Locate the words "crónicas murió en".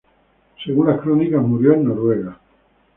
0.99-1.83